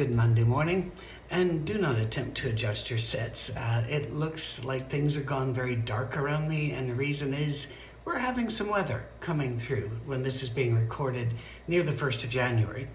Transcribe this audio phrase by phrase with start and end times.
[0.00, 0.92] Good Monday morning,
[1.30, 3.54] and do not attempt to adjust your sets.
[3.54, 7.74] Uh, it looks like things are gone very dark around me, and the reason is
[8.06, 11.34] we're having some weather coming through when this is being recorded
[11.68, 12.88] near the 1st of January,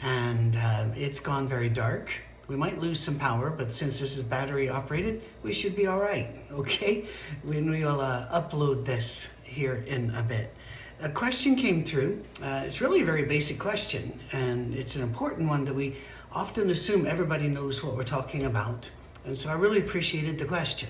[0.00, 2.18] and uh, it's gone very dark.
[2.46, 6.00] We might lose some power, but since this is battery operated, we should be all
[6.00, 7.08] right, okay?
[7.42, 10.54] When we will uh, upload this here in a bit.
[11.00, 12.22] A question came through.
[12.42, 15.94] Uh, it's really a very basic question, and it's an important one that we
[16.32, 18.90] often assume everybody knows what we're talking about.
[19.24, 20.88] And so I really appreciated the question.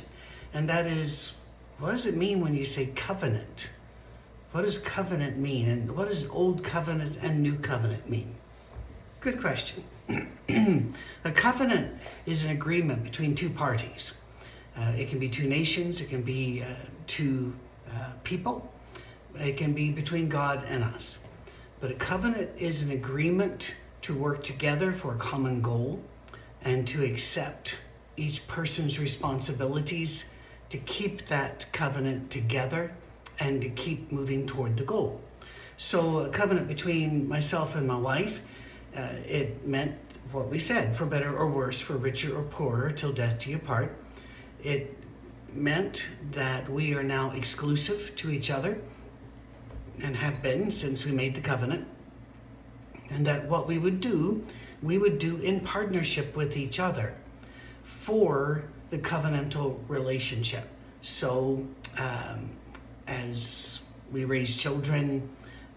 [0.52, 1.36] And that is,
[1.78, 3.70] what does it mean when you say covenant?
[4.52, 5.68] What does covenant mean?
[5.68, 8.34] And what does old covenant and new covenant mean?
[9.20, 9.84] Good question.
[11.24, 14.20] a covenant is an agreement between two parties.
[14.76, 16.72] Uh, it can be two nations, it can be uh,
[17.06, 17.52] two
[17.90, 18.72] uh, people,
[19.34, 21.24] it can be between God and us.
[21.80, 26.02] But a covenant is an agreement to work together for a common goal
[26.62, 27.78] and to accept
[28.16, 30.34] each person's responsibilities
[30.70, 32.92] to keep that covenant together
[33.38, 35.20] and to keep moving toward the goal.
[35.76, 38.42] So, a covenant between myself and my wife,
[38.96, 39.94] uh, it meant
[40.32, 43.58] what we said for better or worse, for richer or poorer, till death do you
[43.58, 43.96] part.
[44.62, 44.96] It
[45.52, 48.78] meant that we are now exclusive to each other
[50.02, 51.86] and have been since we made the covenant
[53.10, 54.42] and that what we would do,
[54.82, 57.14] we would do in partnership with each other
[57.82, 60.68] for the covenantal relationship.
[61.02, 61.66] So,
[61.98, 62.50] um,
[63.06, 65.28] as we raise children,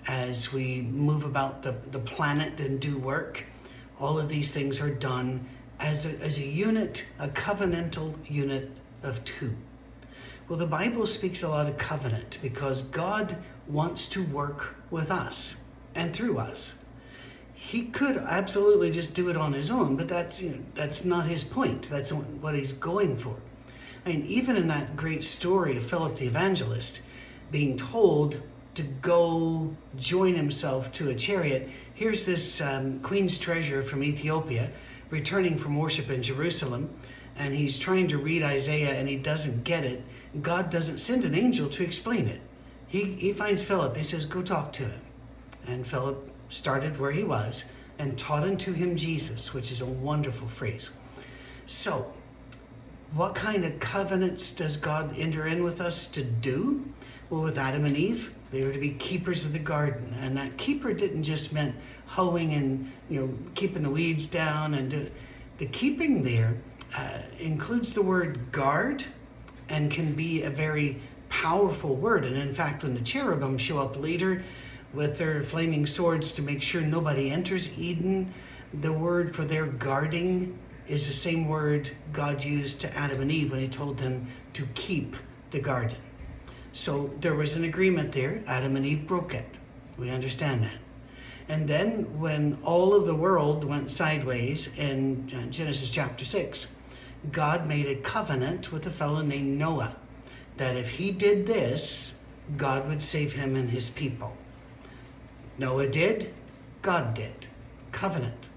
[0.08, 3.46] as we move about the, the planet and do work,
[4.00, 5.46] all of these things are done
[5.80, 8.72] as a, as a unit, a covenantal unit
[9.03, 9.56] of two.
[10.47, 13.38] Well, the Bible speaks a lot of covenant because God
[13.68, 15.62] wants to work with us
[15.96, 16.78] and through us
[17.63, 21.27] he could absolutely just do it on his own, but that's you know, that's not
[21.27, 21.83] his point.
[21.83, 23.35] That's what he's going for.
[24.03, 27.03] I mean, even in that great story of Philip the Evangelist
[27.51, 28.41] being told
[28.73, 34.72] to go join himself to a chariot, here's this um, queen's treasure from Ethiopia
[35.11, 36.89] returning from worship in Jerusalem,
[37.35, 40.01] and he's trying to read Isaiah and he doesn't get it.
[40.41, 42.41] God doesn't send an angel to explain it.
[42.88, 45.01] He, he finds Philip, he says, Go talk to him.
[45.67, 47.66] And Philip started where he was
[47.97, 50.91] and taught unto him Jesus, which is a wonderful phrase.
[51.66, 52.13] So,
[53.13, 56.85] what kind of covenants does God enter in with us to do?
[57.29, 60.57] Well, with Adam and Eve, they were to be keepers of the garden, and that
[60.57, 61.73] keeper didn't just mean
[62.07, 64.73] hoeing and you know keeping the weeds down.
[64.73, 65.11] And do,
[65.57, 66.56] the keeping there
[66.97, 69.03] uh, includes the word guard,
[69.69, 72.25] and can be a very powerful word.
[72.25, 74.44] And in fact, when the cherubim show up later,
[74.94, 78.34] with their flaming swords to make sure nobody enters Eden.
[78.74, 80.57] The word for their guarding
[80.88, 84.66] is the same word God used to Adam and Eve when he told them to
[84.74, 85.16] keep
[85.52, 85.97] the garden.
[86.74, 88.44] So there was an agreement there.
[88.47, 89.46] Adam and Eve broke it.
[89.97, 90.79] We understand that.
[91.50, 96.75] And then when all of the world went sideways in uh, Genesis chapter 6,
[97.31, 99.97] God made a covenant with a fellow named Noah
[100.58, 102.19] that if he did this,
[102.58, 104.35] God would save him and his people.
[105.61, 106.33] Noah did,
[106.81, 107.45] God did.
[107.91, 108.47] Covenant.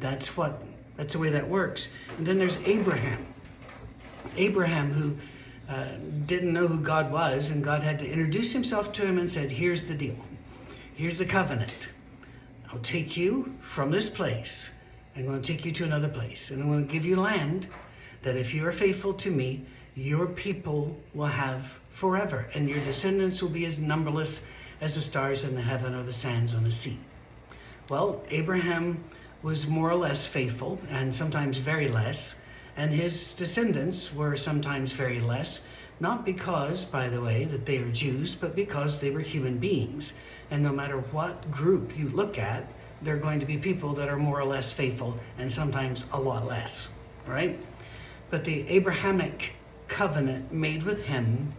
[0.00, 0.62] That's what
[0.96, 1.92] that's the way that works.
[2.16, 3.26] And then there's Abraham.
[4.36, 5.16] Abraham who
[5.68, 5.88] uh,
[6.24, 9.50] didn't know who God was, and God had to introduce himself to him and said,
[9.50, 10.16] Here's the deal.
[10.94, 11.92] Here's the covenant.
[12.72, 14.74] I'll take you from this place.
[15.14, 16.50] I'm going to take you to another place.
[16.50, 17.66] And I'm going to give you land
[18.22, 23.42] that if you are faithful to me, your people will have forever, and your descendants
[23.42, 24.48] will be as numberless
[24.84, 26.98] as the stars in the heaven or the sands on the sea.
[27.88, 29.02] Well, Abraham
[29.40, 32.42] was more or less faithful, and sometimes very less,
[32.76, 35.66] and his descendants were sometimes very less,
[36.00, 40.18] not because, by the way, that they are Jews, but because they were human beings.
[40.50, 42.70] And no matter what group you look at,
[43.00, 46.20] there are going to be people that are more or less faithful, and sometimes a
[46.20, 46.92] lot less,
[47.26, 47.58] right?
[48.28, 49.54] But the Abrahamic
[49.88, 51.54] covenant made with him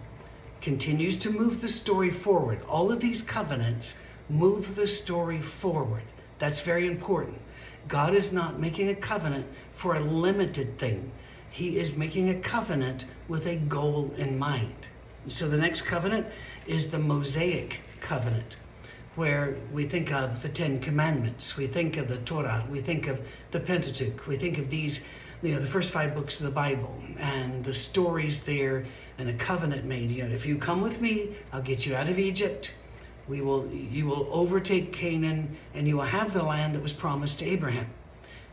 [0.66, 2.60] continues to move the story forward.
[2.68, 6.02] All of these covenants move the story forward.
[6.40, 7.40] That's very important.
[7.88, 11.12] God is not making a covenant for a limited thing.
[11.52, 14.88] He is making a covenant with a goal in mind.
[15.28, 16.26] So the next covenant
[16.66, 18.58] is the Mosaic covenant,
[19.14, 23.22] where we think of the Ten Commandments, we think of the Torah, we think of
[23.52, 25.06] the Pentateuch, we think of these,
[25.44, 28.84] you know, the first five books of the Bible and the stories there
[29.18, 30.12] and a covenant made.
[30.12, 32.76] You know, if you come with me, I'll get you out of Egypt.
[33.28, 37.40] We will, you will overtake Canaan, and you will have the land that was promised
[37.40, 37.88] to Abraham.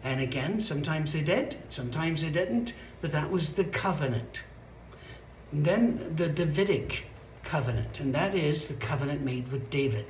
[0.05, 4.43] And again, sometimes they did, sometimes they didn't, but that was the covenant.
[5.53, 7.07] And then the Davidic
[7.45, 10.07] covenant, and that is the covenant made with David.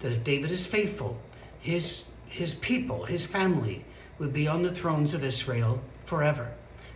[0.00, 1.20] That if David is faithful,
[1.58, 3.84] his, his people, his family,
[4.18, 6.52] would be on the thrones of Israel forever.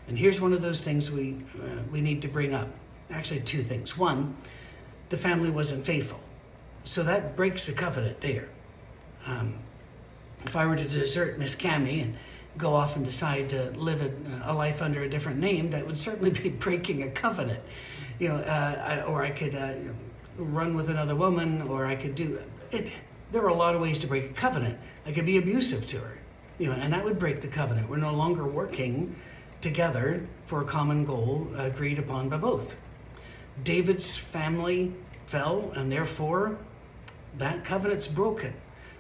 [0.09, 2.69] And here's one of those things we, uh, we need to bring up.
[3.13, 3.97] Actually, two things.
[3.97, 4.35] One,
[5.11, 6.21] the family wasn't faithful.
[6.85, 8.49] So that breaks the covenant there.
[9.27, 9.59] Um,
[10.45, 12.17] if I were to desert Miss Cami and
[12.57, 15.99] go off and decide to live a, a, life under a different name, that would
[15.99, 17.61] certainly be breaking a covenant.
[18.19, 19.75] You know, uh, I, or I could uh,
[20.37, 22.93] run with another woman, or I could do it.
[23.31, 24.79] There are a lot of ways to break a covenant.
[25.07, 26.19] I could be abusive to her,
[26.59, 27.89] you know, and that would break the covenant.
[27.89, 29.15] We're no longer working
[29.61, 32.77] together for a common goal agreed upon by both.
[33.65, 34.93] David's family
[35.27, 36.59] fell, and therefore
[37.39, 38.55] that covenant's broken.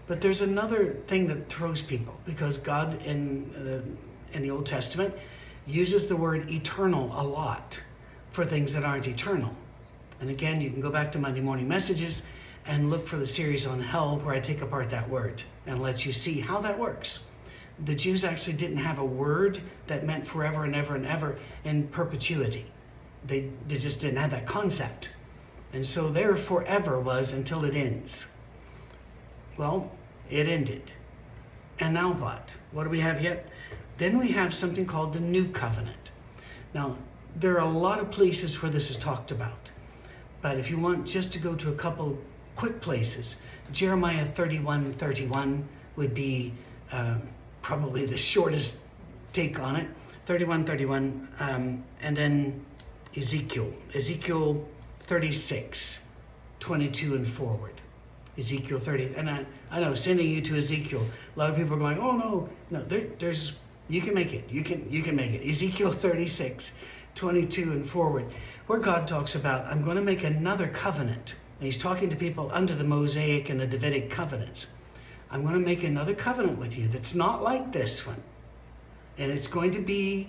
[0.06, 5.14] But there's another thing that throws people because God in uh, in the Old Testament
[5.66, 7.82] uses the word eternal a lot
[8.31, 9.54] for things that aren't eternal.
[10.20, 12.26] And again, you can go back to Monday morning messages
[12.66, 16.06] and look for the series on hell where I take apart that word and let
[16.06, 17.28] you see how that works.
[17.84, 21.88] The Jews actually didn't have a word that meant forever and ever and ever in
[21.88, 22.66] perpetuity.
[23.27, 25.13] They, they just didn't have that concept.
[25.73, 28.35] And so there forever was until it ends.
[29.57, 29.91] Well,
[30.31, 30.93] it ended.
[31.79, 32.57] And now what?
[32.73, 33.49] What do we have yet?
[33.99, 36.11] Then we have something called the New Covenant.
[36.75, 36.97] Now,
[37.37, 39.71] there are a lot of places where this is talked about.
[40.41, 42.19] But if you want just to go to a couple
[42.57, 43.37] quick places,
[43.73, 45.67] Jeremiah 31 31
[45.97, 46.53] would be
[46.91, 47.23] um,
[47.63, 48.83] probably the shortest
[49.33, 49.89] take on it.
[50.27, 51.29] 31 31.
[51.41, 52.65] Um, and then
[53.17, 53.70] Ezekiel.
[53.94, 54.67] Ezekiel
[55.00, 56.09] 36,
[56.61, 57.75] 22 and forward.
[58.38, 59.14] Ezekiel 30.
[59.17, 61.05] And I, I know, sending you to Ezekiel,
[61.35, 64.44] a lot of people are going, oh no, no, there, there's, you can make it.
[64.49, 65.47] You can, you can make it.
[65.47, 66.76] Ezekiel 36,
[67.14, 68.26] 22 and forward,
[68.67, 71.35] where God talks about, I'm going to make another covenant.
[71.59, 74.73] And he's talking to people under the Mosaic and the Davidic covenants.
[75.31, 78.23] I'm going to make another covenant with you that's not like this one.
[79.19, 80.29] And it's going to be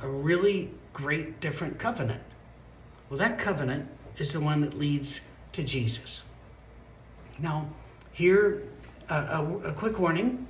[0.00, 2.20] a really great different covenant.
[3.08, 6.28] Well, that covenant is the one that leads to Jesus.
[7.38, 7.68] Now,
[8.10, 8.64] here,
[9.08, 10.48] a, a, quick warning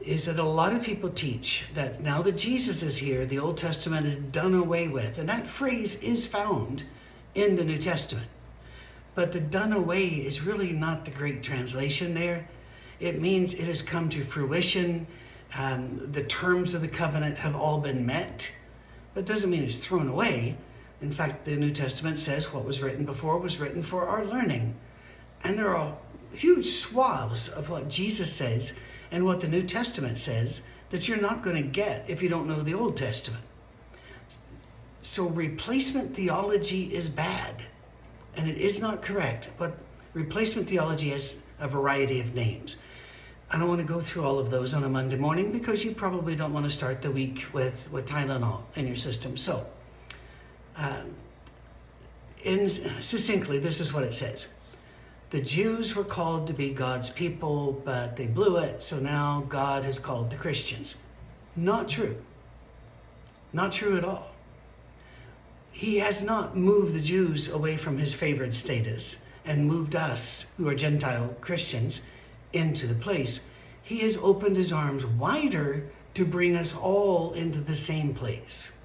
[0.00, 3.56] is that a lot of people teach that now that Jesus is here, the Old
[3.56, 5.18] Testament is done away with.
[5.18, 6.84] And that phrase is found
[7.34, 8.28] in the New Testament.
[9.16, 12.48] But the done away is really not the great translation there.
[13.00, 15.08] It means it has come to fruition.
[15.58, 18.53] Um, the terms of the covenant have all been met.
[19.16, 20.56] It doesn't mean it's thrown away.
[21.00, 24.74] In fact, the New Testament says what was written before was written for our learning.
[25.42, 25.96] And there are
[26.32, 28.78] huge swaths of what Jesus says
[29.10, 32.48] and what the New Testament says that you're not going to get if you don't
[32.48, 33.44] know the Old Testament.
[35.02, 37.62] So replacement theology is bad
[38.36, 39.76] and it is not correct, but
[40.12, 42.78] replacement theology has a variety of names.
[43.54, 45.92] I don't want to go through all of those on a Monday morning because you
[45.92, 49.36] probably don't want to start the week with, with Tylenol in your system.
[49.36, 49.64] So,
[50.76, 51.14] um,
[52.42, 54.52] in succinctly, this is what it says
[55.30, 59.84] the Jews were called to be God's people, but they blew it, so now God
[59.84, 60.96] has called the Christians.
[61.54, 62.16] Not true.
[63.52, 64.32] Not true at all.
[65.70, 70.66] He has not moved the Jews away from his favored status and moved us, who
[70.66, 72.04] are Gentile Christians,
[72.54, 73.44] into the place.
[73.82, 78.76] He has opened his arms wider to bring us all into the same place.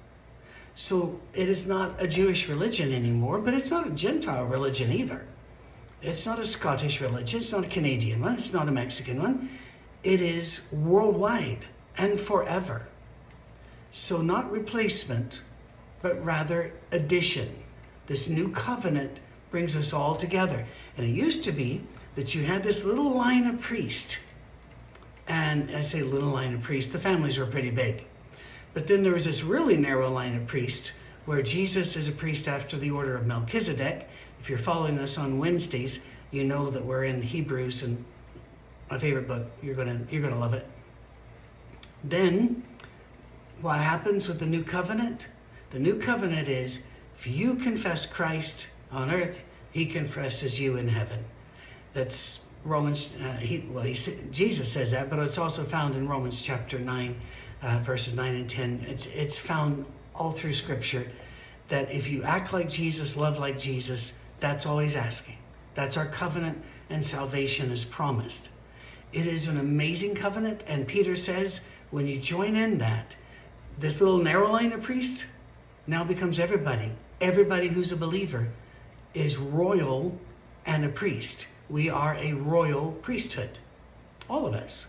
[0.74, 5.26] So it is not a Jewish religion anymore, but it's not a Gentile religion either.
[6.02, 9.50] It's not a Scottish religion, it's not a Canadian one, it's not a Mexican one.
[10.02, 11.66] It is worldwide
[11.98, 12.86] and forever.
[13.90, 15.42] So, not replacement,
[16.00, 17.48] but rather addition.
[18.06, 20.64] This new covenant brings us all together.
[20.96, 21.82] And it used to be
[22.14, 24.18] that you had this little line of priests.
[25.28, 28.04] And I say little line of priests, the families were pretty big.
[28.74, 30.92] But then there was this really narrow line of priests
[31.24, 34.08] where Jesus is a priest after the order of Melchizedek,
[34.40, 38.04] if you're following us on Wednesdays, you know that we're in Hebrews and
[38.90, 39.46] My favorite book.
[39.62, 40.66] You're gonna you're gonna love it.
[42.02, 42.64] Then,
[43.60, 45.28] what happens with the new covenant?
[45.70, 46.86] The new covenant is
[47.16, 51.24] if you confess Christ on earth, He confesses you in heaven.
[51.92, 53.16] That's Romans.
[53.20, 53.94] Uh, he, well, he,
[54.30, 57.20] Jesus says that, but it's also found in Romans chapter nine,
[57.62, 58.84] uh, verses nine and ten.
[58.86, 61.10] It's it's found all through Scripture
[61.68, 65.36] that if you act like Jesus, love like Jesus, that's all He's asking.
[65.74, 68.50] That's our covenant, and salvation is promised.
[69.12, 73.16] It is an amazing covenant, and Peter says when you join in that,
[73.78, 75.26] this little narrow line of priest
[75.86, 76.92] now becomes everybody.
[77.20, 78.48] Everybody who's a believer
[79.14, 80.18] is royal
[80.66, 81.48] and a priest.
[81.70, 83.58] We are a royal priesthood.
[84.28, 84.88] All of us.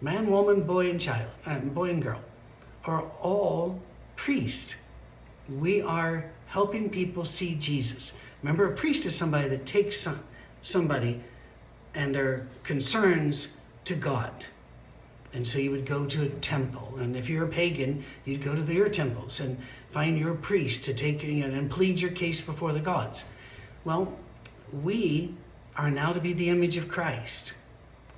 [0.00, 2.20] Man, woman, boy, and child, uh, boy and girl,
[2.84, 3.80] are all
[4.14, 4.76] priests.
[5.48, 8.12] We are helping people see Jesus.
[8.42, 10.20] Remember, a priest is somebody that takes some,
[10.62, 11.20] somebody
[11.96, 14.46] and their concerns to God.
[15.34, 18.54] And so you would go to a temple, and if you're a pagan, you'd go
[18.54, 19.58] to their temples and
[19.90, 23.30] find your priest to take you know, and plead your case before the gods.
[23.84, 24.16] Well,
[24.72, 25.34] we
[25.78, 27.54] are now to be the image of Christ.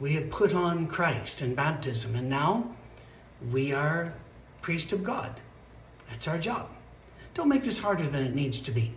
[0.01, 2.75] We have put on Christ in baptism, and now
[3.51, 4.15] we are
[4.63, 5.41] priest of God.
[6.09, 6.71] That's our job.
[7.35, 8.95] Don't make this harder than it needs to be.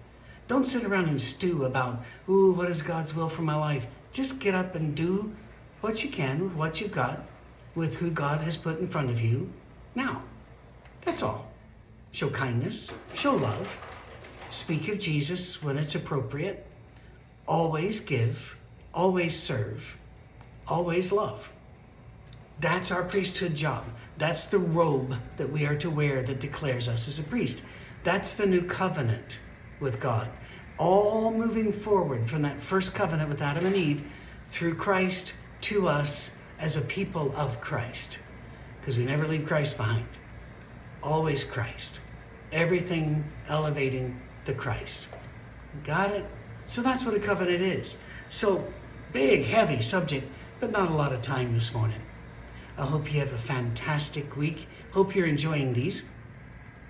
[0.48, 3.86] Don't sit around and stew about, ooh, what is God's will for my life?
[4.13, 5.36] Just get up and do
[5.82, 7.20] what you can with what you've got,
[7.75, 9.51] with who God has put in front of you
[9.93, 10.24] now.
[11.01, 11.51] That's all.
[12.13, 13.79] Show kindness, show love,
[14.50, 16.65] speak of Jesus when it's appropriate,
[17.47, 18.57] always give,
[18.93, 19.97] always serve,
[20.67, 21.51] always love.
[22.59, 23.83] That's our priesthood job.
[24.17, 27.63] That's the robe that we are to wear that declares us as a priest.
[28.03, 29.39] That's the new covenant
[29.79, 30.29] with God.
[30.77, 34.03] All moving forward from that first covenant with Adam and Eve
[34.45, 38.19] through Christ to us as a people of Christ.
[38.79, 40.05] Because we never leave Christ behind.
[41.01, 42.00] Always Christ.
[42.51, 45.09] Everything elevating the Christ.
[45.83, 46.25] Got it?
[46.65, 47.98] So that's what a covenant is.
[48.29, 48.72] So,
[49.12, 50.27] big, heavy subject,
[50.60, 52.01] but not a lot of time this morning.
[52.77, 54.67] I hope you have a fantastic week.
[54.91, 56.08] Hope you're enjoying these.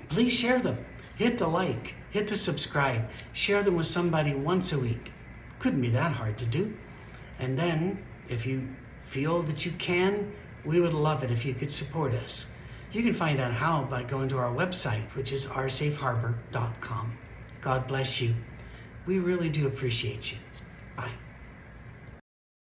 [0.10, 0.86] Please share them.
[1.16, 5.12] Hit the like, hit the subscribe, share them with somebody once a week.
[5.60, 6.76] Couldn't be that hard to do.
[7.40, 8.68] And then, if you
[9.06, 10.34] feel that you can,
[10.66, 12.48] we would love it if you could support us.
[12.92, 17.18] You can find out how by going to our website, which is oursafeharbor.com.
[17.62, 18.36] God bless you.
[19.06, 20.38] We really do appreciate you.
[20.96, 21.12] Bye.